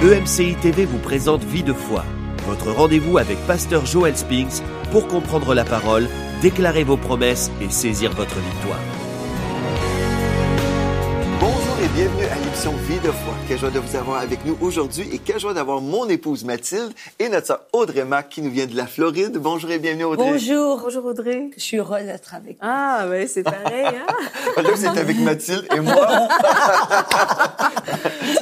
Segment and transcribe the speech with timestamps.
[0.00, 2.04] EMCI TV vous présente Vie de foi,
[2.46, 6.06] votre rendez-vous avec Pasteur Joel Spinks pour comprendre la parole,
[6.40, 8.78] déclarer vos promesses et saisir votre victoire.
[11.88, 13.34] Et bienvenue à l'émission Vie de foi.
[13.46, 16.92] Quelle joie de vous avoir avec nous aujourd'hui et quelle joie d'avoir mon épouse Mathilde
[17.18, 19.38] et notre sœur Audrey Mac qui nous vient de la Floride.
[19.38, 20.30] Bonjour et bienvenue Audrey.
[20.30, 20.80] Bonjour.
[20.82, 21.50] Bonjour Audrey.
[21.56, 22.58] Je suis heureuse d'être avec vous.
[22.62, 23.86] Ah, oui, c'est pareil.
[23.86, 24.06] Hein?
[24.62, 26.28] Là, c'est avec Mathilde et moi.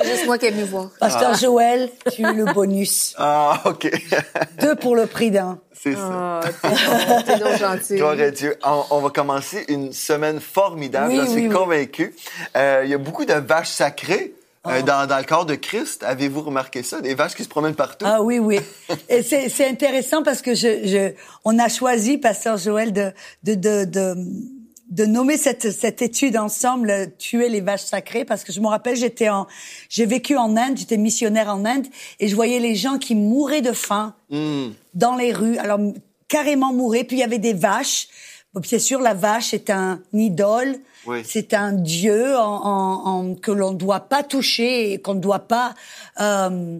[0.01, 0.89] c'est juste moi qui aime mieux voir.
[0.99, 3.15] Pasteur Joël, tu es le bonus.
[3.19, 3.91] Ah, OK.
[4.61, 5.59] Deux pour le prix d'un.
[5.87, 6.41] C'est ça.
[6.65, 7.95] Oh, t'es donc gentil.
[7.95, 8.57] Gloire à Dieu.
[8.65, 12.13] On, on, va commencer une semaine formidable, Oui, j'en suis oui, convaincu.
[12.57, 14.35] Euh, il y a beaucoup de vaches sacrées
[14.67, 16.03] euh, dans, dans le corps de Christ.
[16.03, 17.01] Avez-vous remarqué ça?
[17.01, 18.05] Des vaches qui se promènent partout.
[18.09, 18.59] Ah oui, oui.
[19.09, 21.13] Et c'est c'est intéressant parce que je, je,
[21.45, 23.13] on a choisi, Pasteur Joël, de,
[23.45, 24.15] de, de, de,
[24.89, 28.69] de nommer cette, cette étude ensemble, euh, tuer les vaches sacrées, parce que je me
[28.69, 29.47] rappelle, j'étais en,
[29.89, 31.87] j'ai vécu en Inde, j'étais missionnaire en Inde,
[32.21, 34.69] et je voyais les gens qui mouraient de faim Hmm.
[34.95, 35.79] dans les rues, alors
[36.29, 37.05] carrément mouraient.
[37.05, 38.09] Puis il y avait des vaches.
[38.55, 40.77] Bon, c'est sûr, la vache est un idole.
[41.07, 41.19] Oui.
[41.25, 45.21] C'est un dieu en, en- en- que l'on ne doit pas toucher et qu'on ne
[45.21, 45.75] doit pas.
[46.21, 46.79] euh,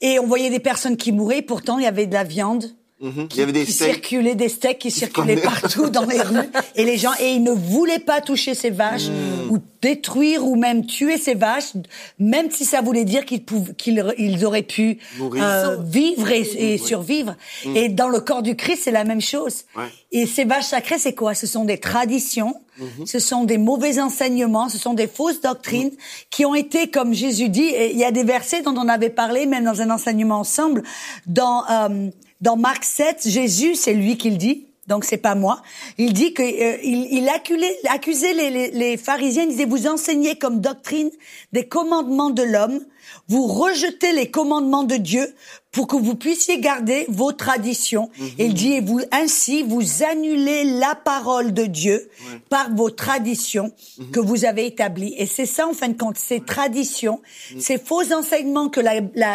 [0.00, 1.42] et on voyait des personnes qui mouraient.
[1.42, 2.64] Pourtant, il y avait de la viande.
[3.00, 3.28] Mhm.
[3.30, 3.92] Il y avait des qui steaks.
[3.94, 6.36] circulaient, des steaks qui circulaient partout dans les rues.
[6.74, 9.50] Et les gens, et ils ne voulaient pas toucher ces vaches, Hmm.
[9.52, 11.72] ou détruire, ou même tuer ces vaches,
[12.18, 16.78] même si ça voulait dire qu'ils pouvaient, qu'ils ils auraient pu euh, vivre et, et
[16.78, 17.34] survivre.
[17.74, 19.64] Et dans le corps du Christ, c'est la même chose.
[19.74, 19.80] Hmm.
[19.80, 19.86] Ouais.
[20.12, 21.34] Et ces vaches sacrées, c'est quoi?
[21.34, 23.06] Ce sont des traditions, Mhm.
[23.06, 25.90] ce sont des mauvais enseignements, ce sont des fausses doctrines
[26.30, 29.10] qui ont été, comme Jésus dit, et il y a des versets dont on avait
[29.10, 30.82] parlé, même dans un enseignement ensemble,
[31.26, 32.08] dans euh,
[32.40, 34.66] dans Marc 7, Jésus, c'est lui qui le dit.
[34.86, 35.62] Donc c'est pas moi.
[35.98, 39.44] Il dit que euh, il, il accusait les, les, les pharisiens.
[39.44, 41.10] Il disait vous enseignez comme doctrine
[41.52, 42.80] des commandements de l'homme.
[43.28, 45.34] Vous rejetez les commandements de Dieu
[45.72, 48.10] pour que vous puissiez garder vos traditions.
[48.40, 52.10] Et il dit et vous ainsi vous annulez la parole de Dieu
[52.48, 53.72] par vos traditions
[54.12, 55.14] que vous avez établies.
[55.16, 57.20] Et c'est ça en fin de compte, ces traditions,
[57.60, 58.80] ces faux enseignements que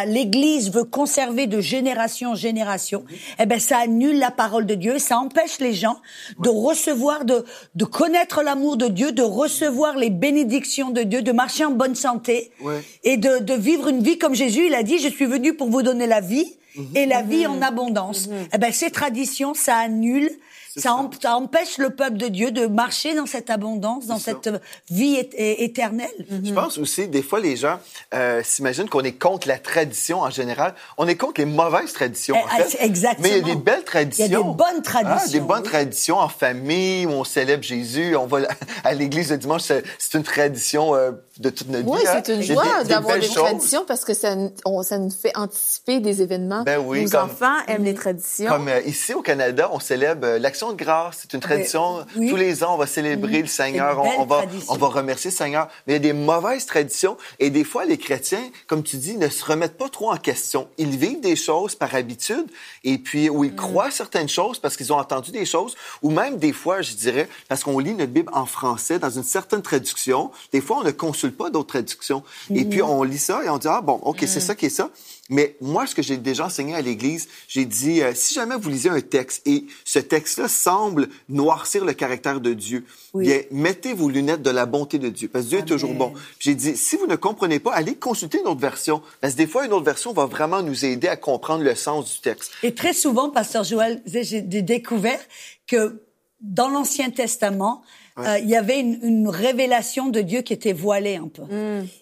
[0.06, 3.04] l'Église veut conserver de génération en génération.
[3.38, 5.96] Eh ben ça annule la parole de Dieu, ça empêche les gens
[6.40, 7.44] de recevoir, de
[7.76, 11.94] de connaître l'amour de Dieu, de recevoir les bénédictions de Dieu, de marcher en bonne
[11.94, 12.82] santé Ouais.
[13.04, 14.64] et de, de vivre une vie comme Jésus.
[14.66, 16.46] Il a dit, je suis venu pour vous donner la vie
[16.76, 16.84] Mhm.
[16.94, 18.28] et la vie en abondance.
[18.52, 20.30] Eh ben, ces traditions, ça annule,
[20.76, 24.50] ça, em- ça empêche le peuple de Dieu de marcher dans cette abondance, dans cette
[24.90, 26.08] vie éternelle.
[26.44, 27.78] Je pense aussi, des fois, les gens
[28.14, 30.74] euh, s'imaginent qu'on est contre la tradition en général.
[30.98, 32.78] On est contre les mauvaises traditions, en Eh, fait.
[32.80, 33.22] eh, exactement.
[33.28, 34.24] Mais il y a des belles traditions.
[34.26, 35.68] Il y a des bonnes traditions, Ah, des bonnes oui.
[35.68, 38.16] traditions en famille où on célèbre Jésus.
[38.16, 38.38] On va
[38.84, 39.62] à l'église le dimanche.
[39.62, 42.06] C'est une tradition euh, de toute notre Oui, vie.
[42.06, 42.22] hein.
[42.24, 45.36] c'est une a joie d'avoir des traditions parce que ça, n- on- ça nous fait
[45.36, 46.62] anticiper des événements.
[46.62, 48.50] Ben oui, Nos comme- enfants aiment les traditions.
[48.50, 50.38] Comme euh, ici au Canada, on célèbre euh,
[50.72, 51.18] de grâce.
[51.22, 51.98] C'est une tradition.
[51.98, 52.28] Ben, oui.
[52.30, 53.98] Tous les ans, on va célébrer le Seigneur.
[54.02, 54.72] On, on va, tradition.
[54.72, 55.68] on va remercier le Seigneur.
[55.86, 57.16] Mais il y a des mauvaises traditions.
[57.38, 60.68] Et des fois, les chrétiens, comme tu dis, ne se remettent pas trop en question.
[60.78, 62.46] Ils vivent des choses par habitude.
[62.84, 63.56] Et puis, ou ils Mm.
[63.56, 65.74] croient certaines choses parce qu'ils ont entendu des choses.
[66.02, 69.22] Ou même des fois, je dirais, parce qu'on lit notre Bible en français dans une
[69.24, 70.30] certaine traduction.
[70.52, 72.22] Des fois, on ne consulte pas d'autres traductions.
[72.54, 72.90] Et puis, Mm.
[72.90, 74.90] on lit ça et on dit, ah bon, OK, c'est ça qui est ça.
[75.28, 78.68] Mais moi, ce que j'ai déjà enseigné à l'Église, j'ai dit, euh, si jamais vous
[78.70, 82.84] lisez un texte et ce texte-là semble noircir le caractère de Dieu,
[83.14, 83.26] Oui.
[83.26, 86.12] bien, mettez vos lunettes de la bonté de Dieu, parce que Dieu est toujours bon.
[86.38, 89.46] J'ai dit, si vous ne comprenez pas, allez consulter une autre version, parce que des
[89.46, 92.50] fois, une autre version va vraiment nous aider à comprendre le sens du texte.
[92.62, 95.20] Et très souvent, Pasteur Joël, j'ai découvert
[95.66, 96.02] que
[96.40, 97.82] dans l'Ancien Testament,
[98.18, 101.42] euh, il y avait une, une révélation de Dieu qui était voilée un peu.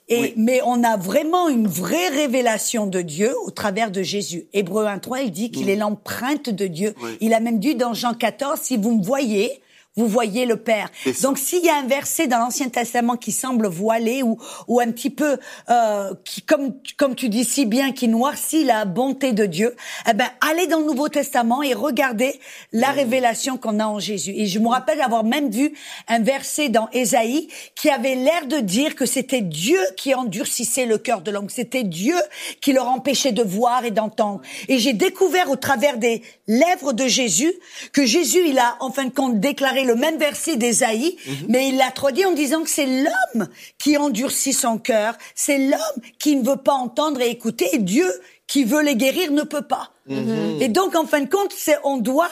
[0.08, 0.34] Et Oui.
[0.36, 4.47] mais on a vraiment une vraie révélation de Dieu au travers de Jésus.
[4.52, 6.94] Hébreu 1.3, il dit qu'il est l'empreinte de Dieu.
[7.02, 7.16] Oui.
[7.20, 9.60] Il a même dit dans Jean 14, si vous me voyez,
[9.97, 10.91] vous voyez le Père.
[11.22, 14.91] Donc s'il y a un verset dans l'Ancien Testament qui semble voilé ou ou un
[14.91, 15.38] petit peu
[15.70, 19.76] euh, qui comme comme tu dis si bien qui noircit la bonté de Dieu,
[20.08, 22.41] eh ben allez dans le Nouveau Testament et regardez
[22.73, 24.32] la révélation qu'on a en Jésus.
[24.37, 25.73] Et je me rappelle avoir même vu
[26.08, 30.99] un verset dans Ésaïe qui avait l'air de dire que c'était Dieu qui endurcissait le
[30.99, 32.17] cœur de l'homme, c'était Dieu
[32.61, 34.40] qui leur empêchait de voir et d'entendre.
[34.67, 37.52] Et j'ai découvert au travers des lèvres de Jésus
[37.93, 41.16] que Jésus, il a en fin de compte déclaré le même verset d'Ésaïe,
[41.48, 43.48] mais il l'a traduit en disant que c'est l'homme
[43.78, 48.10] qui endurcit son cœur, c'est l'homme qui ne veut pas entendre et écouter, et Dieu
[48.46, 49.90] qui veut les guérir ne peut pas.
[50.60, 52.31] Et donc, en fin de compte, c'est on doit,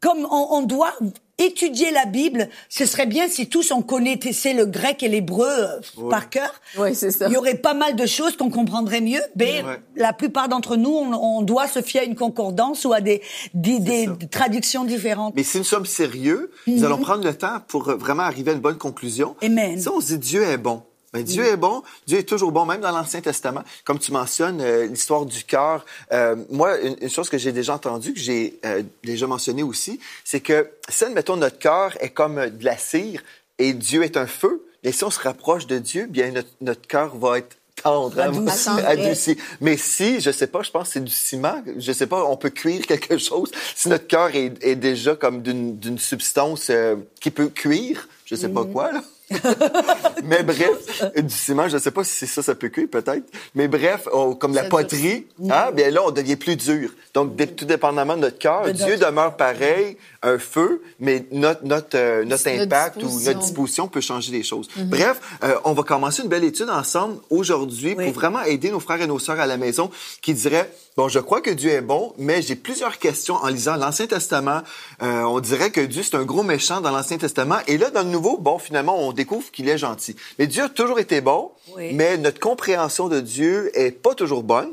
[0.00, 0.94] comme on, on doit
[1.40, 6.08] étudier la Bible, ce serait bien si tous on connaissait le grec et l'hébreu euh,
[6.10, 6.52] par cœur.
[6.78, 7.26] Oui, c'est ça.
[7.28, 9.80] Il y aurait pas mal de choses qu'on comprendrait mieux, mais Ouais.
[9.96, 13.22] la plupart d'entre nous, on, on doit se fier à une concordance ou à des,
[13.54, 14.12] des, des ça.
[14.30, 15.34] traductions différentes.
[15.34, 18.54] Mais si nous sommes sérieux, nous allons prendre le temps pour euh, vraiment arriver à
[18.54, 19.34] une bonne conclusion.
[19.42, 19.80] Amen.
[19.80, 22.64] Si on se dit Dieu est bon, ben, Dieu est bon, Dieu est toujours bon,
[22.64, 23.62] même dans l'Ancien Testament.
[23.84, 25.84] Comme tu mentionnes, euh, l'histoire du cœur.
[26.12, 29.98] Euh, moi, une, une chose que j'ai déjà entendue, que j'ai euh, déjà mentionné aussi,
[30.24, 33.22] c'est que si, admettons, notre cœur est comme de la cire
[33.58, 36.86] et Dieu est un feu, et si on se rapproche de Dieu, bien notre, notre
[36.86, 38.68] cœur va être tendre, hein, Adouci.
[38.68, 39.36] adouci.
[39.60, 42.36] Mais si, je sais pas, je pense que c'est du ciment, je sais pas, on
[42.36, 43.50] peut cuire quelque chose.
[43.74, 48.48] Si notre cœur est, est déjà comme d'une substance euh, qui peut cuire, je sais
[48.48, 49.02] pas quoi, là.
[50.24, 53.24] Mais bref, du ciment, je sais pas si c'est ça, ça peut cuire peut-être.
[53.54, 56.90] Mais bref, oh, comme la poterie, ah, bien là, on devient plus dur.
[57.14, 61.64] Donc, tout dépendamment de notre cœur, De Dieu notre- demeure pareil, un feu, mais notre,
[61.64, 64.68] notre, euh, notre Notre impact ou notre disposition peut changer les choses.
[64.76, 68.04] Bref, euh, on va commencer une belle étude ensemble aujourd'hui Oui.
[68.04, 69.90] pour vraiment aider nos frères et nos sœurs à la maison
[70.22, 73.76] qui diraient, bon, je crois que Dieu est bon, mais j'ai plusieurs questions en lisant
[73.76, 74.60] l'Ancien Testament.
[75.02, 77.56] Euh, on dirait que Dieu, c'est un gros méchant dans l'Ancien Testament.
[77.66, 80.14] Et là, dans le Nouveau, bon, finalement, on découvre qu'il est gentil.
[80.38, 81.92] Mais Dieu a toujours été bon, Oui.
[81.94, 84.72] mais notre compréhension de Dieu est pas toujours bonne.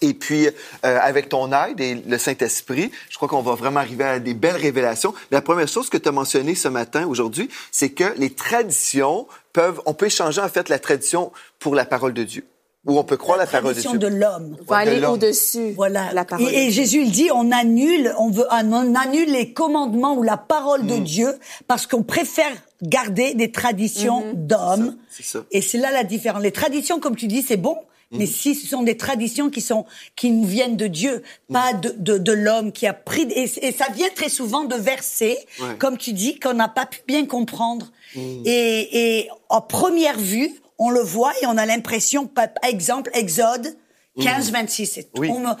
[0.00, 4.04] Et puis, euh, avec ton aide et le Saint-Esprit, je crois qu'on va vraiment arriver
[4.04, 5.14] à des belles révélations.
[5.30, 9.80] La première chose que tu as mentionnée ce matin, aujourd'hui, c'est que les traditions peuvent,
[9.86, 12.44] on peut échanger en fait la tradition pour la parole de Dieu.
[12.86, 13.98] Ou on peut croire la, parole de Tradition Dieu.
[14.00, 14.56] de l'homme.
[14.68, 16.12] Va aller au-dessus Voilà.
[16.12, 16.46] la parole.
[16.52, 20.36] et, et Jésus il dit, on annule, on veut, on annule les commandements ou la
[20.36, 20.86] parole Mm.
[20.88, 21.28] de Dieu
[21.66, 22.52] parce qu'on préfère
[22.82, 24.96] garder des traditions d'hommes.
[25.10, 25.44] C'est ça.
[25.50, 26.42] Et c'est là la différence.
[26.42, 27.76] Les traditions, comme tu dis, c'est bon.
[28.10, 28.18] Mm.
[28.18, 31.94] Mais si ce sont des traditions qui sont qui nous viennent de Dieu, pas de,
[31.96, 35.68] de, de l'homme qui a pris et, et ça vient très souvent de versets, Ouais.
[35.74, 35.78] Mm.
[35.78, 37.86] comme tu dis, qu'on n'a pas pu bien comprendre.
[38.16, 43.76] Et, et en première vue, on le voit et on a l'impression, par exemple, Exode
[44.20, 44.98] 15, 26.
[44.98, 45.18] Et Mm.
[45.20, 45.28] Oui.
[45.30, 45.54] on me-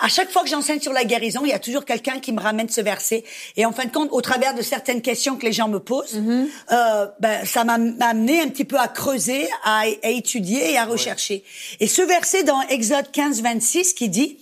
[0.00, 2.40] à chaque fois que j'enseigne sur la guérison, il y a toujours quelqu'un qui me
[2.40, 3.24] ramène ce verset.
[3.56, 6.14] Et en fin de compte, au travers de certaines questions que les gens me posent,
[6.18, 6.46] Mm-hmm.
[6.72, 10.84] euh, ben, ça m'a amené un petit peu à creuser, à, à étudier et à
[10.84, 11.42] rechercher.
[11.80, 14.38] Et ce verset dans Exode 15, 26 qui dit,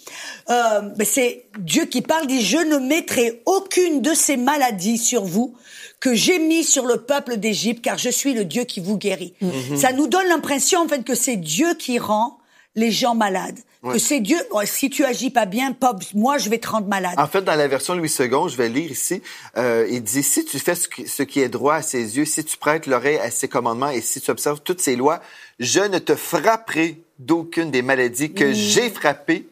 [0.51, 5.25] euh, ben, c'est Dieu qui parle, dit, je ne mettrai aucune de ces maladies sur
[5.25, 5.55] vous
[6.01, 9.33] que j'ai mis sur le peuple d'Égypte, car je suis le Dieu qui vous guérit.
[9.77, 12.37] Ça nous donne l'impression, en fait, que c'est Dieu qui rend
[12.77, 13.59] les gens malades.
[13.83, 17.15] Que c'est Dieu, si tu agis pas bien, pas, moi, je vais te rendre malade.
[17.19, 19.23] En fait, dans la version Louis II, je vais lire ici,
[19.57, 22.57] euh, il dit, si tu fais ce qui, est droit à ses yeux, si tu
[22.57, 25.21] prêtes l'oreille à ses commandements et si tu observes toutes ses lois,
[25.61, 29.47] je ne te frapperai d'aucune des maladies que j'ai frappées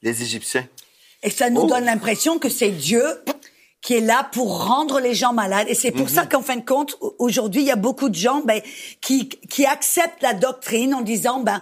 [0.00, 0.66] les Égyptiens.
[1.22, 1.66] Et ça nous Oh.
[1.66, 3.04] donne l'impression que c'est Dieu
[3.82, 5.66] qui est là pour rendre les gens malades.
[5.68, 6.14] Et c'est pour Mhm.
[6.14, 8.62] ça qu'en fin de compte, au- aujourd'hui, il y a beaucoup de gens ben,
[9.02, 11.60] qui, qui acceptent la doctrine en disant, ben,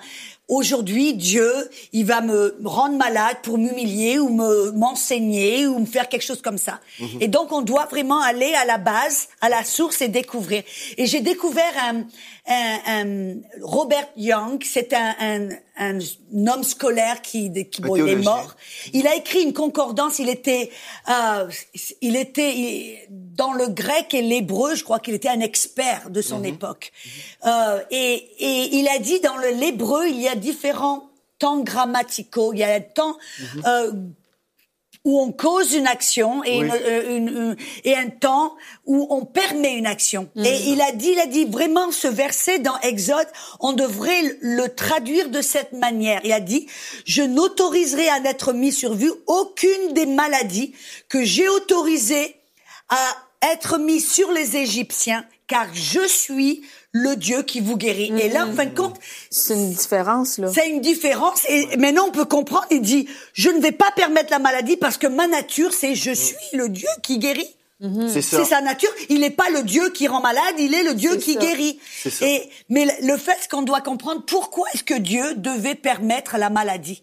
[0.57, 1.51] aujourd'hui, Dieu,
[1.93, 6.43] il va me rendre malade pour m'humilier ou me m'enseigner ou me faire quelque chose
[6.43, 6.81] comme ça.
[7.01, 7.09] Mhm.
[7.21, 10.63] Et donc, on doit vraiment aller à la base, à la source et découvrir.
[10.99, 11.97] Et j'ai découvert un,
[12.47, 15.99] un, un- Robert Young, c'est un, un, un
[16.47, 18.55] homme scolaire qui, qui bon, il est mort.
[18.93, 20.19] Il a écrit une concordance.
[20.19, 20.71] Il était,
[21.09, 21.49] euh,
[22.01, 22.99] il était il-
[23.37, 24.75] dans le grec et l'hébreu.
[24.75, 26.93] Je crois qu'il était un expert de son époque.
[27.47, 32.53] Euh, et, et il a dit dans l'hébreu, il y a différents temps grammaticaux.
[32.53, 33.17] Il y a un temps
[33.67, 33.93] euh,
[35.05, 36.67] où on cause une action et, Oui.
[36.67, 38.55] une- euh, une- une- et un temps
[38.87, 40.29] où on permet une action.
[40.37, 43.27] Et il a dit, il a dit vraiment ce verset dans Exode,
[43.59, 46.21] on devrait le- le traduire de cette manière.
[46.23, 46.69] Il a dit,
[47.05, 50.73] je n'autoriserai à n'être mis sur vue aucune des maladies
[51.09, 52.37] que j'ai autorisées
[52.95, 58.13] à être mis sur les Égyptiens, car je suis le Dieu qui vous guérit.
[58.21, 58.97] Et là, en fin de compte,
[59.31, 60.49] C'est une différence, là.
[60.55, 61.41] c'est une différence.
[61.49, 62.67] Et maintenant, on peut comprendre.
[62.71, 66.13] Il dit, je ne vais pas permettre la maladie parce que ma nature, c'est je
[66.13, 67.49] suis le Dieu qui guérit.
[68.09, 68.37] C'est ça.
[68.37, 68.91] C'est sa nature.
[69.09, 71.41] Il n'est pas le Dieu qui rend malade, il est le Dieu qui ça.
[71.41, 71.81] guérit.
[72.01, 72.25] C'est ça.
[72.25, 77.03] Et, mais le- fait, qu'on doit comprendre pourquoi est-ce que Dieu devait permettre la maladie?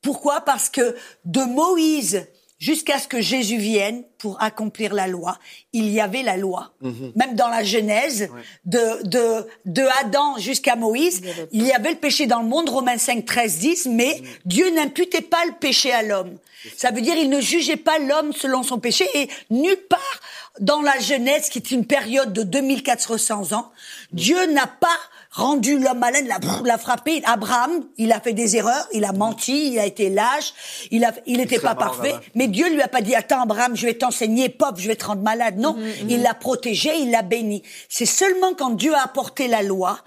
[0.00, 0.40] Pourquoi?
[0.42, 0.96] Parce que
[1.26, 2.26] de Moïse
[2.58, 5.38] jusqu'à ce que Jésus vienne pour accomplir la loi,
[5.72, 6.72] il y avait la loi.
[6.80, 7.12] Mhm.
[7.16, 8.28] Même dans la Genèse,
[8.64, 11.22] de, de, de Adam jusqu'à Moïse,
[11.52, 15.20] il y avait le péché dans le monde, Romains 5, 13, 10, mais Dieu n'imputait
[15.20, 16.38] pas le péché à l'homme.
[16.76, 20.20] Ça veut dire il ne jugeait pas l'homme selon son péché et nulle part
[20.60, 23.70] dans la Genèse, qui est une période de 2400 ans,
[24.12, 24.98] Dieu n'a pas
[25.38, 27.22] rendu l'homme malade, l'a, l'a frappé.
[27.24, 30.52] Abraham, il a fait des erreurs, il a menti, il a été lâche,
[30.90, 32.14] il a, il n'était pas parfait.
[32.34, 35.04] Mais Dieu lui a pas dit, attends Abraham, je vais t'enseigner, pop, je vais te
[35.06, 35.56] rendre malade.
[35.58, 35.76] Non,
[36.08, 37.62] il l'a protégé, il l'a béni.
[37.88, 40.00] C'est seulement quand Dieu a apporté la loi.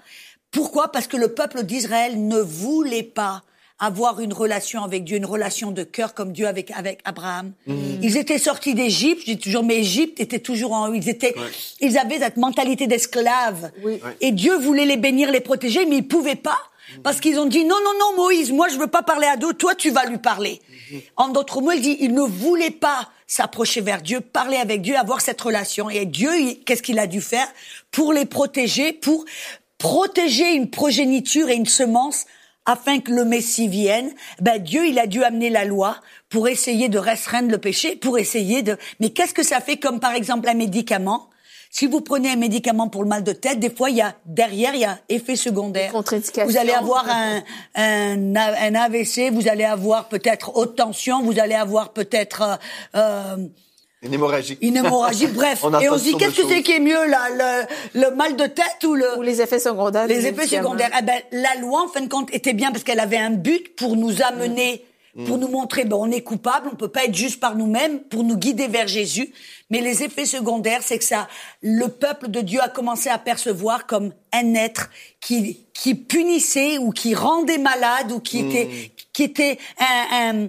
[0.50, 0.92] Pourquoi?
[0.92, 3.42] Parce que le peuple d'Israël ne voulait pas
[3.84, 7.52] avoir une relation avec Dieu, une relation de cœur comme Dieu avec avec Abraham.
[7.66, 10.96] Ils étaient sortis d'Égypte, je dis toujours, mais Égypte était toujours en eux.
[10.96, 11.34] Ils étaient,
[11.80, 13.72] ils avaient cette mentalité d'esclaves.
[13.82, 13.94] Oui.
[13.94, 14.16] Ouais.
[14.20, 16.58] Et Dieu voulait les bénir, les protéger, mais ils pouvaient pas.
[17.02, 19.52] Parce qu'ils ont dit, non, non, non, Moïse, moi je veux pas parler à Dieu,
[19.54, 20.60] toi tu vas lui parler.
[21.16, 24.96] En d'autres mots, il dit, il ne voulait pas s'approcher vers Dieu, parler avec Dieu,
[24.96, 25.88] avoir cette relation.
[25.90, 27.48] Et Dieu, il- qu'est-ce qu'il a dû faire?
[27.90, 29.24] Pour les protéger, pour
[29.78, 32.26] protéger une progéniture et une semence
[32.66, 35.96] afin que le Messie vienne, ben Dieu, il a dû amener la loi
[36.28, 38.76] pour essayer de restreindre le péché, pour essayer de...
[39.00, 41.28] Mais qu'est-ce que ça fait comme par exemple un médicament?
[41.74, 44.14] Si vous prenez un médicament pour le mal de tête, des fois, il y a
[44.26, 45.90] derrière, il y a effet secondaire.
[46.44, 47.42] Vous allez avoir un,
[47.74, 52.42] un, un AVC, vous allez avoir peut-être haute tension, vous allez avoir peut-être...
[52.42, 52.56] euh,
[52.96, 53.36] euh,
[54.02, 54.58] Une hémorragie.
[54.60, 55.60] une hémorragie, bref.
[55.62, 58.34] On et on se dit, qu'est-ce que c'est qui est mieux, là, le, le mal
[58.36, 59.18] de tête ou le...
[59.18, 60.06] Ou les effets secondaires.
[60.08, 60.90] Les effets secondaires.
[60.98, 63.76] Eh ben, la loi, en fin de compte, était bien parce qu'elle avait un but
[63.76, 64.84] pour nous amener,
[65.26, 68.24] pour nous montrer, ben, on est coupable, on peut pas être juste par nous-mêmes, pour
[68.24, 69.30] nous guider vers Jésus.
[69.70, 71.28] Mais les effets secondaires, c'est que ça,
[71.62, 74.90] le peuple de Dieu a commencé à percevoir comme un être
[75.20, 78.68] qui, qui punissait ou qui rendait malade ou qui était,
[79.12, 80.48] qui était un, un-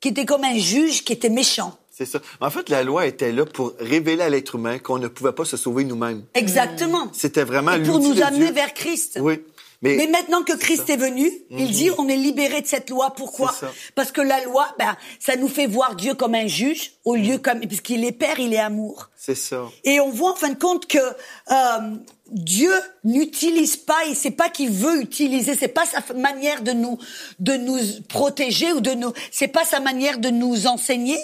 [0.00, 1.76] qui était comme un juge qui était méchant.
[1.96, 2.18] C'est ça.
[2.40, 5.44] En fait, la loi était là pour révéler à l'être humain qu'on ne pouvait pas
[5.44, 6.24] se sauver nous-mêmes.
[6.34, 7.08] Exactement.
[7.12, 8.52] C'était vraiment Et pour nous amener Dieu.
[8.54, 9.18] vers Christ.
[9.22, 9.40] Oui.
[9.84, 13.12] Mais, Mais maintenant que Christ est venu, il dit on est libéré de cette loi.
[13.14, 13.54] Pourquoi.
[13.94, 17.36] Parce que la loi, ben, ça nous fait voir Dieu comme un juge au lieu
[17.36, 19.10] comme puisqu'il est père, il est amour.
[19.14, 19.68] c'est ça.
[19.84, 21.96] Et on voit en fin de compte que euh,
[22.30, 22.72] Dieu
[23.04, 26.98] n'utilise pas, et c'est pas qu'il veut utiliser, c'est pas sa manière de nous
[27.38, 31.18] de nous protéger ou de nous, c'est pas sa manière de nous enseigner.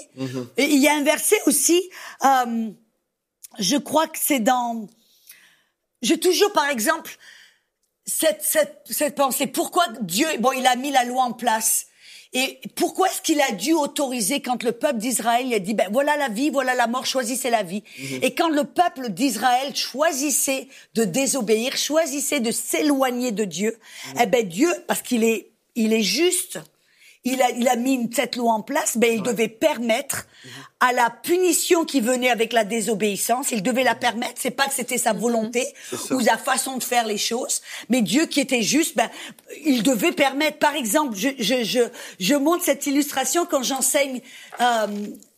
[0.58, 1.82] Et il y a un verset aussi,
[2.26, 2.68] euh,
[3.58, 4.86] je crois que c'est dans,
[6.02, 7.16] j'ai toujours par exemple
[8.10, 9.46] cette, cette, cette pensée.
[9.46, 11.86] Pourquoi Dieu, bon, il a mis la loi en place.
[12.32, 16.16] Et pourquoi est-ce qu'il a dû autoriser quand le peuple d'Israël a dit ben voilà
[16.16, 17.82] la vie, voilà la mort, choisissez la vie.
[18.22, 23.76] Et quand le peuple d'Israël choisissait de désobéir, choisissait de s'éloigner de Dieu,
[24.20, 26.60] eh ben Dieu parce qu'il est il est juste,
[27.24, 30.26] il a, il a mis une- cette loi en place, ben il devait permettre
[30.80, 34.34] à la punition qui venait avec la désobéissance, il devait la permettre.
[34.36, 36.14] C'est pas que c'était sa volonté ça.
[36.14, 37.60] ou sa façon de faire les choses,
[37.90, 39.10] mais Dieu qui était juste, ben
[39.64, 40.58] il devait permettre.
[40.58, 41.80] Par exemple, je je je,
[42.18, 44.22] je montre cette illustration quand j'enseigne.
[44.60, 44.86] Euh,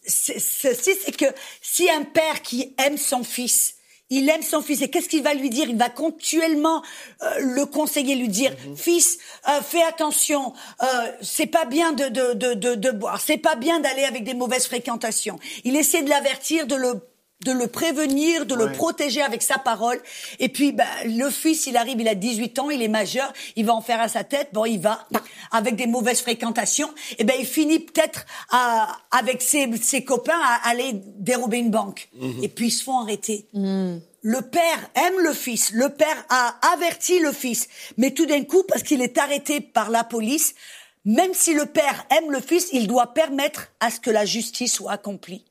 [0.06, 1.26] ceci, c'est que
[1.60, 3.74] si un père qui aime son fils
[4.12, 4.82] il aime son fils.
[4.82, 5.68] Et qu'est-ce qu'il va lui dire?
[5.68, 6.82] Il va continuellement
[7.22, 10.52] euh, le conseiller, lui dire fils, euh, fais attention,
[10.82, 10.86] euh,
[11.22, 14.34] c'est pas bien de de de de, de boire, c'est pas bien d'aller avec des
[14.34, 15.38] mauvaises fréquentations.
[15.64, 17.00] Il essaie de l'avertir, de le
[17.44, 20.00] de le prévenir, de le protéger avec sa parole.
[20.38, 23.64] Et puis, ben, le fils, il arrive, il a 18 ans, il est majeur, il
[23.66, 24.48] va en faire à sa tête.
[24.52, 25.06] Bon, il va
[25.50, 26.90] avec des mauvaises fréquentations.
[27.18, 32.08] Et ben, il finit peut-être à- avec ses, ses copains à aller dérober une banque.
[32.42, 33.46] Et puis, ils se font arrêter.
[34.24, 35.72] Le père aime le fils.
[35.72, 37.68] Le père a averti le fils.
[37.96, 40.54] Mais tout d'un coup, parce qu'il est arrêté par la police,
[41.04, 44.74] même si le père aime le fils, il doit permettre à ce que la justice
[44.74, 45.44] soit accomplie.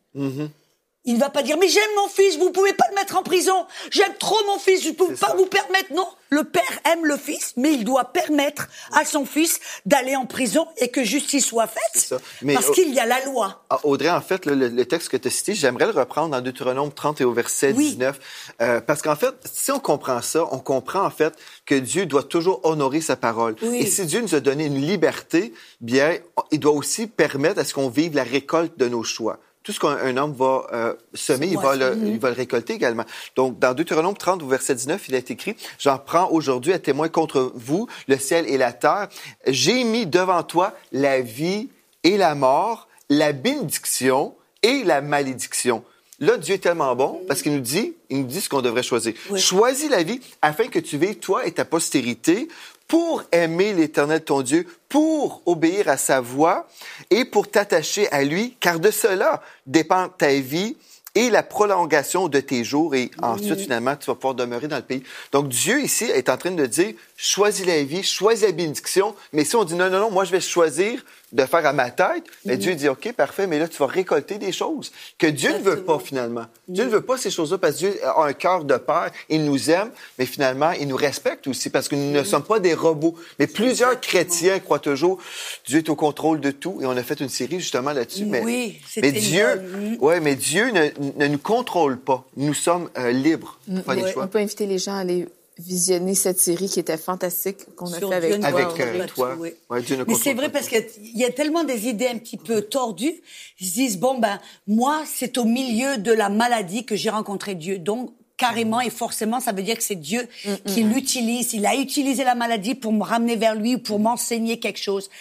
[1.06, 3.24] Il ne va pas dire mais j'aime mon fils, vous pouvez pas le mettre en
[3.24, 3.66] prison.
[3.90, 5.36] J'aime trop mon fils, je peux pas ça.
[5.36, 5.92] vous permettre.
[5.94, 10.26] Non, le père aime le fils, mais il doit permettre à son fils d'aller en
[10.28, 12.14] prison et que justice soit faite.
[12.44, 13.64] Mais parce qu'il y a la loi.
[13.72, 16.42] Ah, Audrey, en fait, le, le texte que tu as cité, j'aimerais le reprendre dans
[16.42, 17.90] Deutéronome 30 et au verset Oui.
[17.96, 18.20] 19.
[18.62, 21.34] Euh, parce qu'en fait, si on comprend ça, on comprend en fait
[21.66, 23.56] que Dieu doit toujours honorer sa parole.
[23.64, 23.80] Oui.
[23.80, 26.18] Et si Dieu nous a donné une liberté, bien,
[26.52, 29.40] il doit aussi permettre à ce qu'on vive la récolte de nos choix.
[29.64, 32.74] Tout ce qu'un un homme va euh, semer, il va, le, il va le récolter
[32.74, 33.06] également.
[33.36, 37.10] Donc, dans Deutéronome 30, au verset 19, il est écrit, «J'en prends aujourd'hui à témoin
[37.10, 39.08] contre vous, le ciel et la terre.
[39.48, 41.70] J'ai mis devant toi la vie
[42.04, 45.84] et la mort, la bénédiction et la malédiction.
[46.20, 48.84] Là, Dieu est tellement bon parce qu'il nous dit, il nous dit ce qu'on devrait
[48.84, 49.14] choisir.
[49.32, 49.40] Oui.
[49.40, 52.48] Choisis la vie afin que tu vives, toi et ta postérité,
[52.92, 56.68] pour aimer l'Éternel ton Dieu, pour obéir à sa voix
[57.10, 60.76] et pour t'attacher à lui, car de cela dépend ta vie
[61.16, 64.82] et la prolongation de tes jours et ensuite finalement tu vas pouvoir demeurer dans le
[64.82, 65.04] pays.
[65.32, 69.16] Donc Dieu ici est en train de dire choisis la vie, choisis la bénédiction.
[69.32, 71.92] Mais si on dit non, non, non, moi, je vais choisir de faire à ma
[71.92, 75.54] tête, mais Dieu dit, OK, parfait, mais là, tu vas récolter des choses que Dieu
[75.54, 76.46] ne veut pas, finalement.
[76.68, 79.46] Dieu ne veut pas ces choses-là parce que Dieu a un cœur de père, il
[79.46, 82.74] nous aime, mais finalement, il nous respecte aussi parce que nous ne sommes pas des
[82.74, 83.16] robots.
[83.40, 85.20] Mais plusieurs chrétiens croient toujours,
[85.66, 88.26] Dieu est au contrôle de tout, et on a fait une série justement là-dessus.
[88.26, 92.26] Mais, Oui, mais Dieu, une ouais, mais Dieu ne, ne nous contrôle pas.
[92.36, 94.26] Nous sommes euh, libres faire des choix.
[94.26, 95.28] On peut inviter les gens à aller
[95.62, 98.60] visionner cette série qui était fantastique qu'on a Sur fait avec Dieu ne toi.
[98.60, 99.36] Avec, euh, toi.
[99.40, 99.50] oui.
[99.70, 103.22] Ouais, Mais c'est vrai parce qu'il y a tellement des idées un petit peu tordues.
[103.60, 107.56] Ils se disent, bon, ben, moi, c'est au milieu de la maladie que j'ai rencontré
[107.56, 107.78] Dieu.
[107.78, 110.28] Donc, carrément et forcément, ça veut dire que c'est Dieu
[110.66, 111.54] qui l'utilise.
[111.54, 115.12] Il a utilisé la maladie pour me ramener vers lui ou pour m'enseigner quelque chose.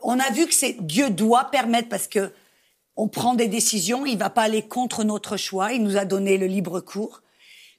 [0.00, 2.32] On a vu que c'est Dieu doit permettre parce que
[2.96, 6.38] on prend des décisions, il va pas aller contre notre choix, il nous a donné
[6.38, 7.22] le libre cours.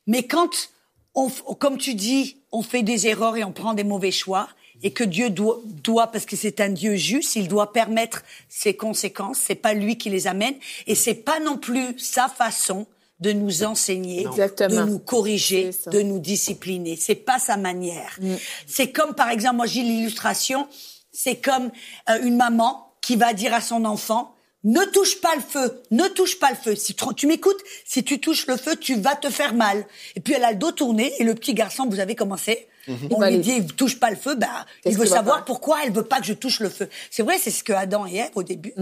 [0.07, 0.69] Mais quand
[1.15, 4.47] on, comme tu dis, on fait des erreurs et on prend des mauvais choix,
[4.81, 8.75] et que Dieu doit, doit parce que c'est un Dieu juste, il doit permettre ses
[8.75, 9.37] conséquences.
[9.37, 10.55] C'est pas lui qui les amène,
[10.87, 12.85] et c'est pas non plus sa façon
[13.19, 14.85] de nous enseigner, Exactement.
[14.85, 16.97] de nous corriger, de nous discipliner.
[16.97, 18.19] C'est pas sa manière.
[18.67, 20.67] C'est comme par exemple, moi j'ai l'illustration,
[21.11, 21.71] c'est comme
[22.09, 26.07] euh, une maman qui va dire à son enfant ne touche pas le feu, ne
[26.07, 26.75] touche pas le feu.
[26.75, 29.85] Si tu, m'écoutes, si tu touches le feu, tu vas te faire mal.
[30.15, 32.67] Et puis elle a le dos tourné et le petit garçon, vous avez commencé.
[33.11, 36.03] On va lui dit touche pas le feu, bah il veut savoir pourquoi elle veut
[36.03, 36.89] pas que je touche le feu.
[37.11, 38.73] C'est vrai, c'est ce que Adam et Ève au début.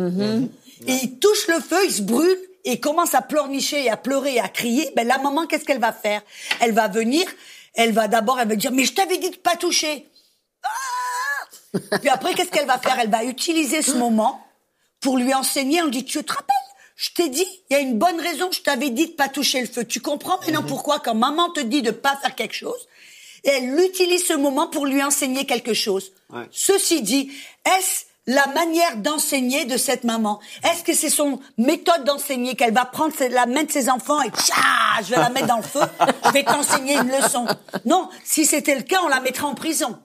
[0.87, 4.35] Et il touche le feu, il se brûle et commence à pleurnicher et à pleurer
[4.35, 4.91] et à crier.
[4.95, 6.21] Ben la maman, qu'est-ce qu'elle va faire?
[6.59, 7.27] Elle va venir,
[7.75, 10.07] elle va d'abord, elle va dire mais je t'avais dit de pas toucher.
[10.63, 10.69] Ah
[11.99, 12.97] Puis après, qu'est-ce qu'elle va faire?
[12.99, 14.43] Elle va utiliser ce moment
[15.01, 15.81] pour lui enseigner.
[15.81, 16.55] On dit tu te rappelles?
[16.95, 19.59] Je t'ai dit, il y a une bonne raison, je t'avais dit de pas toucher
[19.61, 19.83] le feu.
[19.83, 22.87] Tu comprends maintenant pourquoi quand maman te dit de pas faire quelque chose,
[23.43, 26.11] et elle utilise ce moment pour lui enseigner quelque chose.
[26.31, 26.47] Ouais.
[26.51, 27.31] Ceci dit,
[27.65, 32.85] est-ce la manière d'enseigner de cette maman Est-ce que c'est son méthode d'enseigner qu'elle va
[32.85, 35.79] prendre la main de ses enfants et tcha, je vais la mettre dans le feu,
[36.25, 37.47] je vais t'enseigner une leçon
[37.83, 39.97] Non, si c'était le cas, on la mettrait en prison.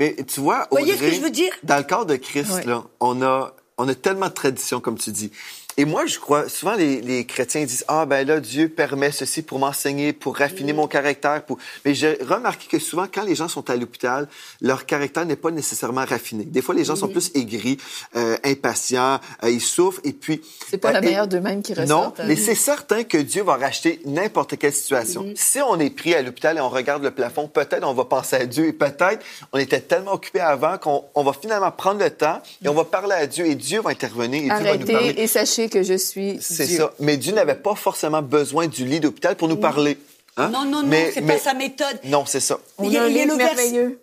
[0.00, 1.52] Mais tu vois, Voyez ce Audrey, que je veux dire?
[1.62, 2.64] Dans le cadre de Christ, Ouais.
[2.64, 5.30] là, on a, on a tellement de comme tu dis.
[5.78, 9.42] Et moi, je crois, souvent les, les chrétiens disent, ah ben là, Dieu permet ceci
[9.42, 11.42] pour m'enseigner, pour raffiner mon caractère.
[11.44, 11.58] Pour...
[11.84, 14.26] Mais j'ai remarqué que souvent, quand les gens sont à l'hôpital,
[14.62, 16.44] leur caractère n'est pas nécessairement raffiné.
[16.44, 17.76] Des fois, les gens sont plus aigris,
[18.16, 20.40] euh, impatients, euh, ils souffrent, et puis...
[20.70, 22.20] C'est pas la euh, et- meilleure d'eux-mêmes qui Non, ressortent.
[22.20, 22.24] hein.
[22.26, 25.24] mais c'est certain que Dieu va racheter n'importe quelle situation.
[25.24, 25.36] Mm-hmm.
[25.36, 28.36] Si on est pris à l'hôpital et on regarde le plafond, peut-être on va penser
[28.36, 32.08] à Dieu et peut-être on était tellement occupé avant qu'on on va finalement prendre le
[32.10, 34.66] temps et on va parler à Dieu et Dieu va intervenir et Dieu va nous
[34.68, 35.14] Arrêtez parler.
[35.18, 36.76] et sachez que je suis C'est Dieu.
[36.78, 36.94] ça.
[37.00, 39.98] Mais Dieu n'avait pas forcément besoin du lit d'hôpital pour nous parler.
[40.36, 40.50] Hein?
[40.50, 41.98] Non, non, non, Mais- c'est mais- pas sa méthode.
[42.04, 42.58] Non, c'est ça.
[42.78, 44.00] On Il y a- un il livre le vers- merveilleux.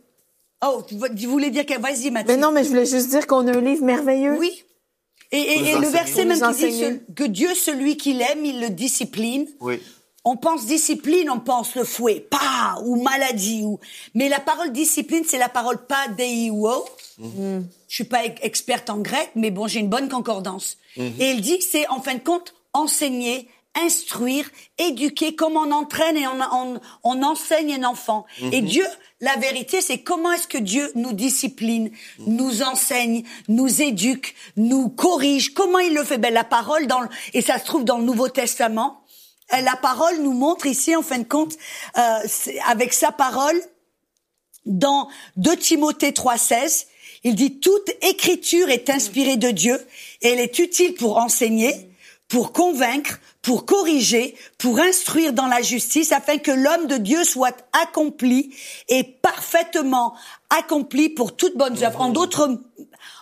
[0.66, 1.80] Oh, tu voulais dire que...
[1.80, 2.28] Vas-y, Mathilde.
[2.28, 4.38] Mais non, mais je voulais juste dire qu'on a un livre merveilleux.
[4.40, 4.64] Oui.
[5.32, 8.62] Et, et- Vous et le verset même qui dit que Dieu, celui qu'il aime, il
[8.62, 9.48] le discipline.
[9.60, 9.82] Oui.
[10.26, 13.80] On pense discipline, on pense le fouet, pas ou maladie ou.
[14.14, 16.86] Mais la parole discipline, c'est la parole pas deio.
[17.20, 17.62] Je
[17.96, 20.78] suis pas ex- experte en grec, mais bon, j'ai une bonne concordance.
[21.20, 26.16] Et il dit que c'est en fin de compte enseigner, instruire, éduquer, comme on entraîne
[26.16, 28.26] et on, on, on enseigne un enfant.
[28.52, 28.86] Et Dieu,
[29.20, 31.92] la vérité, c'est comment est-ce que Dieu nous discipline,
[32.28, 35.54] nous enseigne, nous éduque, nous corrige.
[35.54, 36.18] Comment il le fait?
[36.18, 39.02] Ben la parole dans le- et ça se trouve dans le Nouveau Testament.
[39.52, 41.54] Euh, La parole nous montre ici, en fin de compte,
[41.98, 42.20] euh,
[42.68, 43.60] avec sa parole,
[44.66, 46.86] dans 2 Timothée 3,16,
[47.24, 49.80] il dit toute écriture est inspirée de Dieu
[50.22, 51.90] et elle est utile pour enseigner,
[52.28, 57.56] pour convaincre, pour corriger, pour instruire dans la justice, afin que l'homme de Dieu soit
[57.74, 58.56] accompli
[58.88, 60.16] et parfaitement
[60.50, 62.02] accompli pour toute bonne œuvre.
[62.02, 62.60] En d'autres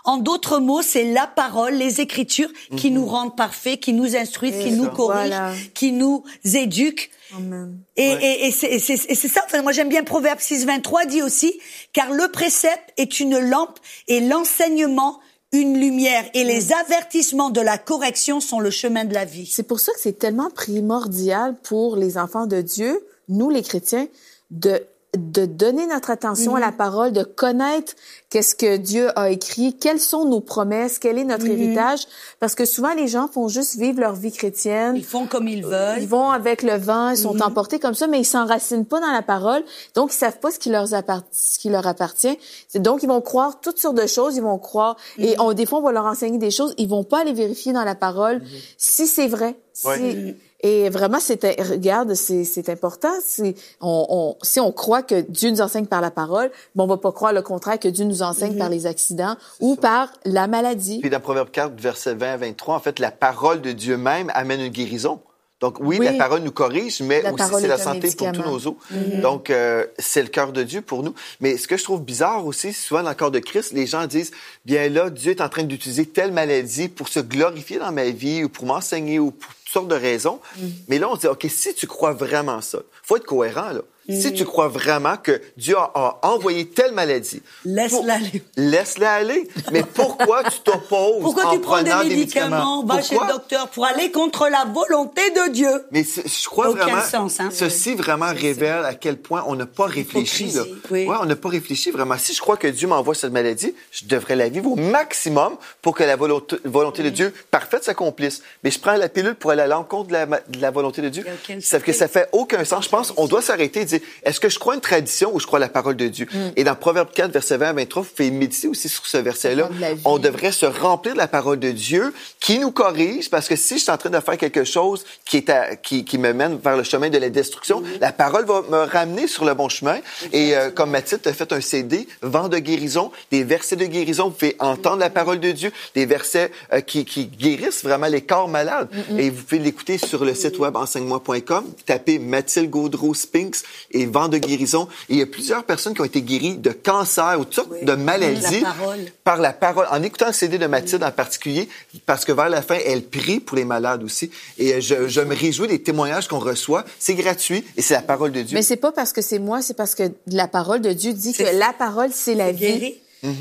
[0.04, 4.64] en d'autres mots, c'est la parole, les écritures qui nous rendent parfaits, qui nous instruisent,
[4.64, 5.54] qui nous corrigent, Voilà.
[5.74, 7.12] qui nous éduquent.
[7.38, 7.78] Amen.
[7.96, 10.66] Et, et, et c'est et c'est- et c'est ça, enfin, moi j'aime bien Proverbe 6,
[10.66, 11.58] 23 dit aussi,
[11.94, 15.20] car le précepte est une lampe et l'enseignement
[15.54, 19.46] une lumière et les avertissements de la correction sont le chemin de la vie.
[19.46, 24.08] C'est pour ça que c'est tellement primordial pour les enfants de Dieu, nous les chrétiens,
[24.50, 24.82] de
[25.18, 27.94] de donner notre attention à la parole, de connaître
[28.30, 32.08] qu'est-ce que Dieu a écrit, quelles sont nos promesses, quel est notre héritage,
[32.40, 34.96] parce que souvent les gens font juste vivre leur vie chrétienne.
[34.96, 36.02] Ils font comme ils veulent.
[36.02, 39.12] Ils vont avec le vent, ils sont emportés comme ça, mais ils s'enracinent pas dans
[39.12, 39.64] la parole,
[39.96, 41.28] donc ils savent pas ce qui leur appartient.
[41.34, 42.38] Ce qui leur appartient.
[42.70, 45.66] C'est- Donc ils vont croire toutes sortes de choses, ils vont croire et on des
[45.66, 48.42] fois on va leur enseigner des choses, ils vont pas aller vérifier dans la parole
[48.78, 49.56] si c'est vrai.
[49.98, 50.36] si-.
[50.64, 53.12] Et vraiment, c'est regarde, c'est c'est important.
[53.26, 56.88] Si on, on, si on croit que Dieu nous enseigne par la parole, bon, on
[56.88, 60.48] va pas croire le contraire que Dieu nous enseigne par les accidents ou par la
[60.48, 61.00] maladie.
[61.00, 64.32] Puis dans Proverbe 4, verset 20 à 23, en fait, la parole de Dieu même
[64.34, 65.20] amène une guérison.
[65.62, 66.06] Donc oui, Oui.
[66.06, 68.74] la parole nous corrige, mais La aussi c'est la santé pour tous nos os.
[69.22, 71.14] Donc euh, c'est le cœur de Dieu pour nous.
[71.40, 74.08] Mais ce que je trouve bizarre aussi, souvent dans le corps de Christ, les gens
[74.08, 74.32] disent
[74.66, 78.44] bien là, Dieu est en train d'utiliser telle maladie pour se glorifier dans ma vie
[78.44, 80.40] ou pour m'enseigner ou pour toutes sortes de raisons.
[80.88, 83.82] Mais là, on se dit ok, si tu crois vraiment ça, faut être cohérent là.
[84.20, 88.44] Si tu crois vraiment que Dieu a, a envoyé telle maladie, Laisse-la aller.
[88.58, 89.48] laisse-la aller.
[89.72, 93.70] Mais pourquoi tu t'opposes Pourquoi en tu prends des prenant médicaments, va chez le docteur
[93.70, 97.50] pour aller contre la volonté de Dieu Mais je crois Aucun vraiment, sens, hein.
[97.52, 100.52] ceci vraiment révèle à quel point on n'a pas réfléchi.
[100.52, 100.64] Là.
[100.90, 101.06] Oui.
[101.06, 102.18] Ouais, on n'a pas réfléchi vraiment.
[102.18, 105.96] Si je crois que Dieu m'envoie cette maladie, je devrais la vivre au maximum pour
[105.96, 108.42] que la volonté, volonté de Dieu parfaite s'accomplisse.
[108.64, 111.02] Mais je prends la pilule pour aller à l'encontre de la, ma- de la volonté
[111.02, 111.24] de Dieu.
[111.26, 112.86] Il y a aucun Sauf que ça fait aucun sens.
[112.86, 115.48] Je pense on doit s'arrêter et dire, est-ce que je crois une tradition ou je
[115.48, 116.28] crois la parole de Dieu?
[116.32, 116.38] Mm.
[116.56, 119.70] Et dans Proverbe 4, verset 20 à 23, vous pouvez méditer aussi sur ce verset-là.
[120.06, 123.76] On devrait se remplir de la parole de Dieu qui nous corrige parce que si
[123.78, 126.58] je suis en train de faire quelque chose qui est à- qui, qui me mène
[126.58, 130.00] vers le chemin de la destruction, la parole va me ramener sur le bon chemin.
[130.34, 134.26] Et euh, comme Mathilde a fait un CD, vent de guérison, des versets de guérison,
[134.26, 138.22] vous pouvez entendre la parole de Dieu, des versets euh, qui, qui guérissent vraiment les
[138.22, 138.90] corps malades.
[139.18, 143.58] Et vous pouvez l'écouter sur le site web enseigne-moi.com, tapez Mathilde Gaudreau Spinks
[143.94, 144.88] et vent de guérison.
[145.10, 147.54] Et il y a plusieurs personnes qui ont été guéries de cancer ou de toutes
[147.56, 147.86] sortes Oui.
[147.86, 149.00] de maladies La parole.
[149.24, 151.68] par la parole, en écoutant le CD de Mathilde en particulier,
[152.06, 154.32] parce que vers la fin, elle prie pour les malades aussi.
[154.58, 156.86] Et euh, je, je me réjouis des témoignages qu'on reçoit.
[157.00, 158.56] C'est gratuit et c'est la parole de Dieu.
[158.56, 161.34] Mais c'est pas parce que c'est moi, c'est parce que la parole de Dieu dit
[161.34, 162.60] que la parole, c'est la vie.
[162.60, 162.96] guéri.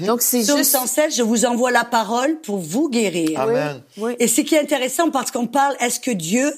[0.07, 0.65] Donc, c'est juste...
[0.65, 3.41] 107, je vous envoie la parole pour vous guérir.
[3.41, 3.81] Amen.
[3.97, 4.13] Oui.
[4.19, 6.53] Et ce qui est intéressant, parce qu'on parle, est-ce que Dieu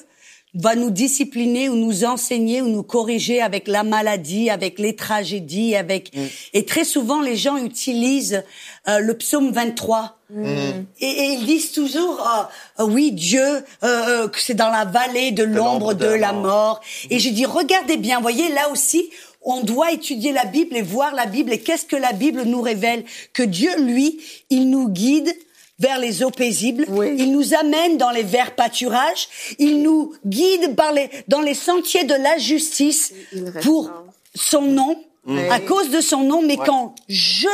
[0.55, 5.75] va nous discipliner ou nous enseigner ou nous corriger avec la maladie, avec les tragédies,
[5.75, 6.11] avec
[6.53, 8.43] et très souvent les gens utilisent
[8.87, 14.39] euh, le psaume 23 et, et ils disent toujours ah oui Dieu euh, euh, que
[14.39, 16.81] c'est dans la vallée de l'ombre de, la mort.
[17.11, 19.11] et je dis regardez bien voyez là aussi
[19.43, 22.61] on doit étudier la Bible et voir la Bible et qu'est-ce que la Bible nous
[22.61, 23.03] révèle.
[23.33, 25.33] Que Dieu lui il nous guide
[25.79, 26.85] vers les eaux paisibles.
[26.89, 27.15] Oui.
[27.17, 29.27] Il nous amène dans les verts pâturages.
[29.59, 33.13] Il nous guide par les, dans les sentiers de la justice
[33.61, 33.91] pour
[34.35, 34.95] son nom,
[35.27, 35.47] Oui.
[35.49, 36.41] à cause de son nom.
[36.41, 37.47] Mais quand je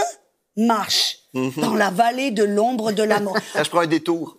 [0.57, 1.17] marche
[1.57, 4.37] dans la vallée de l'ombre de la mort, Là, je prends un détour.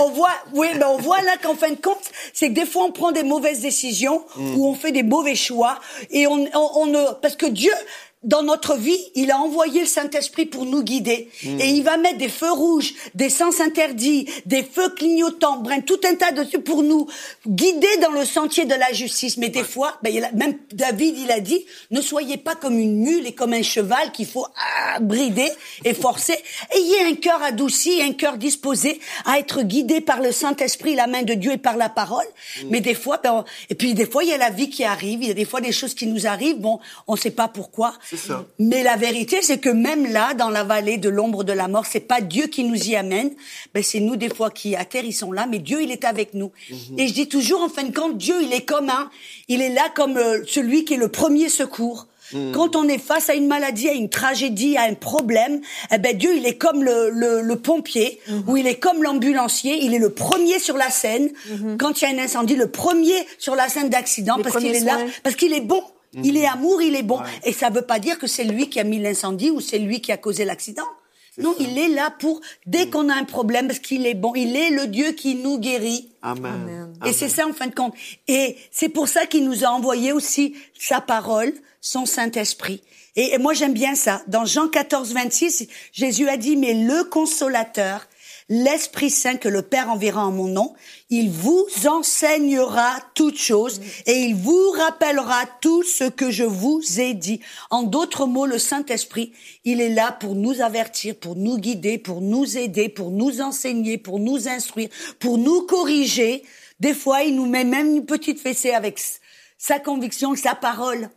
[0.00, 1.98] on voit, oui, mais on voit là qu'en fin de compte,
[2.32, 5.80] c'est que des fois on prend des mauvaises décisions ou on fait des mauvais choix
[6.10, 7.72] et on, on, on ne, parce que Dieu,
[8.22, 11.30] dans notre vie, il a envoyé le Saint-Esprit pour nous guider.
[11.42, 15.98] Et il va mettre des feux rouges, des sens interdits, des feux clignotants, bref, tout
[16.06, 17.06] un tas de trucs pour nous
[17.46, 19.38] guider dans le sentier de la justice.
[19.38, 22.78] Mais des fois, ben, il a- même David, il a dit, ne soyez pas comme
[22.78, 25.48] une mule et comme un cheval qu'il faut ah, brider
[25.86, 26.36] et forcer.
[26.74, 31.22] Ayez un cœur adouci, un cœur disposé à être guidé par le Saint-Esprit, la main
[31.22, 32.26] de Dieu et par la parole.
[32.66, 34.84] Mais des fois, ben, on- et puis des fois, il y a la vie qui
[34.84, 37.48] arrive, il y a des fois des choses qui nous arrivent, bon, on sait pas
[37.48, 37.94] pourquoi.
[38.16, 38.44] Ça.
[38.58, 41.86] Mais la vérité, c'est que même là, dans la vallée de l'ombre de la mort,
[41.86, 43.30] c'est pas Dieu qui nous y amène,
[43.74, 46.50] ben c'est nous des fois qui atterrissons là, mais Dieu, il est avec nous.
[46.98, 49.10] Et je dis toujours, en fin de compte, Dieu, il est comme un,
[49.48, 52.06] il est là comme euh, celui qui est le premier secours.
[52.52, 55.60] Quand on est face à une maladie, à une tragédie, à un problème,
[55.92, 59.78] eh ben Dieu, il est comme le, le, le pompier, ou il est comme l'ambulancier,
[59.82, 61.30] il est le premier sur la scène.
[61.80, 64.76] Quand il y a un incendie, le premier sur la scène d'accident, Les parce qu'il
[64.76, 65.82] est là, parce qu'il est bon.
[66.14, 67.20] Il est amour, il est bon.
[67.44, 70.00] Et ça veut pas dire que c'est lui qui a mis l'incendie ou c'est lui
[70.00, 70.86] qui a causé l'accident.
[71.38, 74.56] Non, il est là pour, dès qu'on a un problème, parce qu'il est bon, il
[74.56, 76.10] est le Dieu qui nous guérit.
[76.22, 76.92] Amen.
[77.06, 77.94] Et c'est ça en fin de compte.
[78.28, 82.82] Et c'est pour ça qu'il nous a envoyé aussi sa parole, son Saint-Esprit.
[83.16, 84.22] Et, et moi j'aime bien ça.
[84.26, 88.06] Dans Jean 14, 26, Jésus a dit, mais le consolateur,
[88.50, 90.74] l'Esprit Saint que le Père enverra en mon nom,
[91.08, 97.14] il vous enseignera toutes choses et il vous rappellera tout ce que je vous ai
[97.14, 97.40] dit.
[97.70, 99.32] En d'autres mots, le Saint-Esprit,
[99.64, 103.96] il est là pour nous avertir, pour nous guider, pour nous aider, pour nous enseigner,
[103.96, 104.88] pour nous instruire,
[105.20, 106.42] pour nous corriger.
[106.80, 109.00] Des fois, il nous met même une petite fessée avec
[109.58, 111.08] sa conviction, sa parole.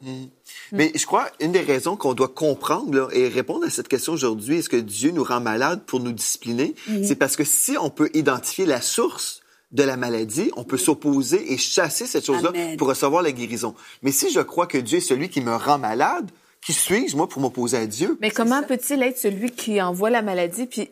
[0.71, 4.13] Mais je crois une des raisons qu'on doit comprendre là, et répondre à cette question
[4.13, 6.73] aujourd'hui, est-ce que Dieu nous rend malades pour nous discipliner?
[7.03, 11.51] C'est parce que si on peut identifier la source de la maladie, on peut s'opposer
[11.51, 13.73] et chasser cette chose-là pour recevoir la guérison.
[14.03, 16.29] Mais si je crois que Dieu est celui qui me rend malade,
[16.65, 18.17] qui suis-je moi pour m'opposer à Dieu?
[18.21, 20.89] Mais comment peut-il être celui qui envoie la maladie puis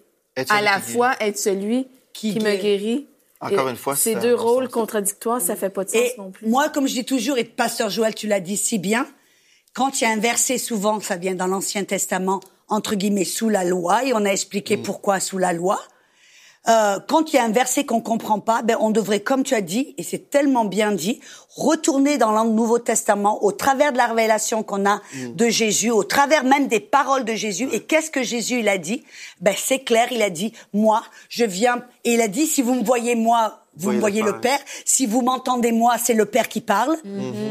[0.49, 3.07] à la fois être celui Qui qui, me guérit.
[3.39, 6.13] Encore Et une fois, ces ça- deux rôles contradictoires, ça fait pas de sens Et
[6.17, 6.47] non plus.
[6.47, 9.07] moi, comme je dis toujours, et Pasteur Joël, tu l'as dit si bien,
[9.73, 13.49] quand il y a un verset, souvent, ça vient dans l'Ancien Testament, entre guillemets, sous
[13.49, 14.83] la loi, et on a expliqué Mm.
[14.83, 15.79] pourquoi sous la loi.
[16.69, 19.55] Euh, quand il y a un verset qu'on comprend pas, ben on devrait, comme tu
[19.55, 21.19] as dit, et c'est tellement bien dit,
[21.55, 25.33] retourner dans le Nouveau Testament au travers de la révélation qu'on a Mm.
[25.35, 27.67] de Jésus, au travers même des paroles de Jésus.
[27.71, 29.03] Et qu'est-ce que Jésus il a dit?
[29.39, 31.83] Ben c'est clair, il a dit moi, je viens.
[32.03, 34.41] Et il a dit si vous me voyez moi, vous Voyez me voyez le le
[34.41, 34.59] Père.
[34.85, 36.95] Si vous m'entendez moi, c'est le Père qui parle,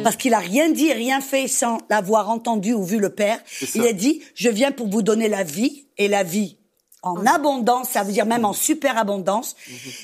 [0.05, 3.41] parce qu'il a rien dit, rien fait sans l'avoir entendu ou vu le Père.
[3.75, 6.57] Il a dit je viens pour vous donner la vie et la vie
[7.03, 9.57] en abondance, ça veut dire même en super abondance.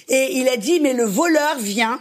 [0.08, 2.00] Et il a dit, mais le voleur vient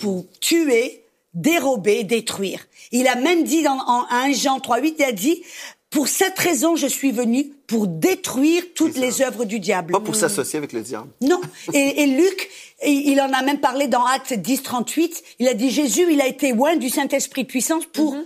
[0.00, 2.66] pour tuer, dérober, détruire.
[2.90, 5.42] Il a même dit dans en 1 Jean 3.8, il a dit,
[5.90, 9.92] pour cette raison, je suis venu pour détruire toutes les œuvres du diable.
[9.92, 11.08] Pas pour s'associer avec le diable.
[11.20, 11.40] Non.
[11.74, 12.48] Et, et Luc,
[12.84, 15.22] il il en a même parlé dans Actes 10, 38.
[15.38, 18.16] Il a dit Jésus, il a été loin du Saint-Esprit de puissance pour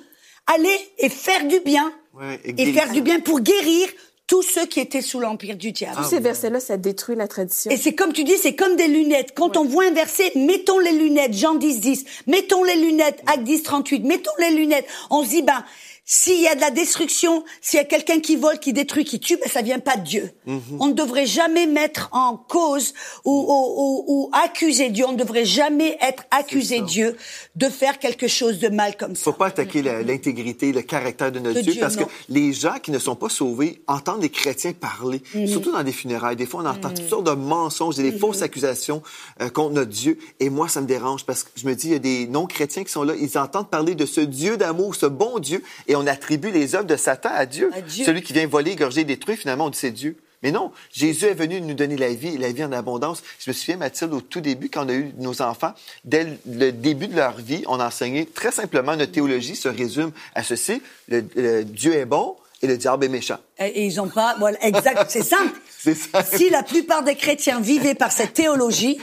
[0.47, 1.93] aller et faire du bien.
[2.15, 3.89] Ouais, et faire du bien pour guérir
[4.27, 5.95] tous ceux qui étaient sous l'empire du diable.
[5.99, 7.71] Ah, Tous ces versets-là, ça détruit la tradition.
[7.71, 9.35] Et c'est comme tu dis, c'est comme des lunettes.
[9.37, 13.45] Quand on voit un verset, mettons les lunettes, Jean 10, 10, mettons les lunettes, Acte
[13.45, 14.87] 10, 38, mettons les lunettes.
[15.11, 15.65] On se dit, ben,
[16.09, 19.19] s'il y a de la destruction, s'il y a quelqu'un qui vole, qui détruit, qui
[19.19, 20.31] tue, ben, ça vient pas de Dieu.
[20.79, 25.05] On ne devrait jamais mettre en cause ou, ou, ou, ou accuser Dieu.
[25.09, 26.81] On ne devrait jamais être accusé.
[26.81, 27.17] Dieu
[27.57, 29.25] de faire quelque chose de mal comme ça.
[29.25, 32.05] faut pas attaquer l'intégrité, le caractère de notre De Dieu, Dieu, parce non.
[32.05, 35.49] que les gens qui ne sont pas sauvés entendent les chrétiens parler, Mhm.
[35.49, 36.37] surtout dans des funérailles.
[36.37, 38.19] Des fois, on entend toutes sortes de mensonges et des Mhm.
[38.21, 39.03] fausses accusations
[39.41, 40.19] euh, contre notre Dieu.
[40.39, 42.85] Et moi, ça me dérange parce que je me dis, il y a des non-chrétiens
[42.85, 46.07] qui sont là, ils entendent parler de ce Dieu d'amour, ce bon Dieu, et on
[46.07, 47.71] attribue les œuvres de Satan à Dieu.
[47.75, 48.05] À Dieu.
[48.05, 50.17] Celui qui vient voler, égorger, détruire, finalement, on dit c'est Dieu.
[50.43, 53.23] Mais non, Jésus est venu nous donner la vie, et la vie en abondance.
[53.41, 55.73] Je me souviens, Mathilde, au tout début, quand on a eu nos enfants,
[56.05, 60.13] dès le début de leur vie, on a enseigné très simplement, notre théologie se résume
[60.35, 63.39] à ceci, le, le Dieu est bon et le diable est méchant.
[63.59, 65.59] Et et ils ont pas, voilà, exact, c'est simple.
[65.79, 66.25] C'est ça.
[66.25, 68.99] Si la plupart des chrétiens vivaient par cette théologie,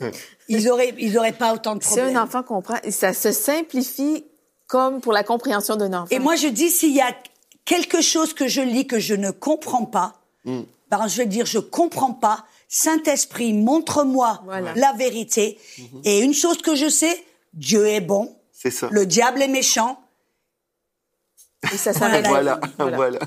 [0.48, 2.16] ils auraient, ils auraient pas autant de Si problèmes.
[2.16, 4.24] un enfant comprend, ça se simplifie
[4.66, 6.08] comme pour la compréhension d'un enfant.
[6.10, 7.14] Et moi, je dis, s'il y a
[7.64, 10.60] quelque chose que je lis que je ne comprends pas, Mm.
[10.90, 12.44] ben, je vais dire, je comprends pas.
[12.68, 14.72] Saint-Esprit, montre-moi Voilà.
[14.74, 15.58] la vérité.
[15.78, 16.00] Mm-hmm.
[16.04, 18.88] Et une chose que je sais, Dieu est bon, C'est ça.
[18.92, 20.00] le diable est méchant.
[21.72, 22.86] Et ça s'arrête Voilà, là.
[22.94, 23.18] voilà.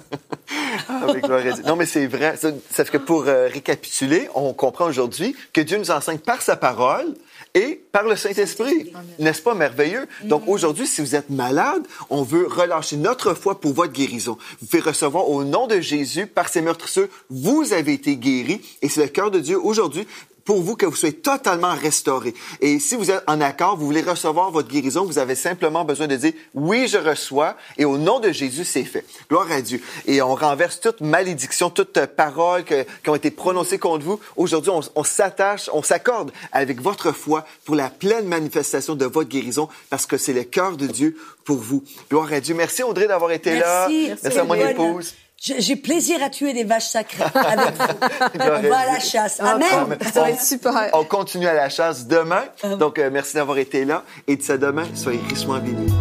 [0.88, 1.64] Avec gloire à Dieu.
[1.64, 2.38] Non, mais c'est vrai.
[2.38, 6.42] Ça, ça fait que pour euh, récapituler, on comprend aujourd'hui que Dieu nous enseigne par
[6.42, 7.16] sa parole
[7.54, 8.92] et par le Saint-Esprit.
[9.18, 10.08] N'est-ce pas merveilleux?
[10.24, 14.38] Donc aujourd'hui, si vous êtes malade, on veut relâcher notre foi pour votre guérison.
[14.62, 18.90] Vous pouvez recevoir au nom de Jésus, par ses meurtrisseurs, vous avez été guéris et
[18.90, 20.08] c'est le cœur de Dieu aujourd'hui
[20.50, 22.34] pour vous que vous soyez totalement restauré.
[22.60, 26.08] Et si vous êtes en accord, vous voulez recevoir votre guérison, vous avez simplement besoin
[26.08, 29.06] de dire oui, je reçois et au nom de Jésus, c'est fait.
[29.30, 29.80] Gloire à Dieu.
[30.08, 34.20] Et on renverse toute malédiction, toute euh, parole que- qui ont été prononcées contre vous.
[34.38, 39.70] Aujourd'hui, on, s'attache, on s'accorde avec votre foi pour la pleine manifestation de votre guérison
[39.92, 41.84] parce que c'est le cœur de Dieu pour vous.
[42.10, 42.56] Gloire à Dieu.
[42.56, 43.88] Merci Audrey d'avoir été là.
[43.88, 44.14] Merci.
[44.24, 45.14] Merci à mon épouse.
[45.42, 48.40] J'ai plaisir à tuer des vaches sacrées avec vous.
[48.40, 49.40] On va à la chasse.
[49.42, 49.98] Ah, Amen.
[50.14, 50.90] Ça va être super.
[50.94, 52.44] On continue à la chasse demain.
[52.78, 54.04] Donc, euh, merci d'avoir été là.
[54.28, 55.94] Et d'ici demain, soyez richement bénis.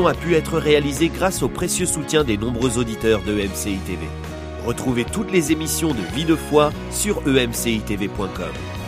[0.00, 4.08] A pu être réalisée grâce au précieux soutien des nombreux auditeurs de MCI TV.
[4.66, 8.81] Retrouvez toutes les émissions de Vie de foi sur emcitv.com.